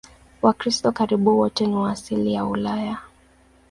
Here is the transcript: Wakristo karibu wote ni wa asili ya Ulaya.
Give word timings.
Wakristo 0.41 0.91
karibu 0.91 1.39
wote 1.39 1.67
ni 1.67 1.75
wa 1.75 1.91
asili 1.91 2.33
ya 2.33 2.45
Ulaya. 2.45 2.97